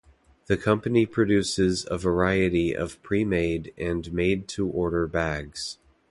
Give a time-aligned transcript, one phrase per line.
[0.47, 5.77] The company produces a variety of pre-made and made-to-order bags.